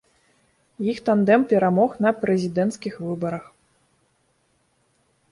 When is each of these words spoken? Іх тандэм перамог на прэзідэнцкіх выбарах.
Іх 0.93 1.01
тандэм 1.09 1.41
перамог 1.51 1.91
на 2.05 2.11
прэзідэнцкіх 2.21 2.93
выбарах. 3.09 3.43